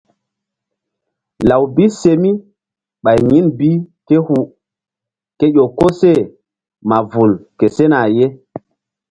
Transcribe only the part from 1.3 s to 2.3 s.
Law bi se